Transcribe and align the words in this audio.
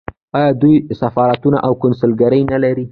آیا 0.37 0.51
دوی 0.61 0.75
سفارتونه 1.01 1.57
او 1.65 1.71
کونسلګرۍ 1.83 2.41
نلري؟ 2.51 2.79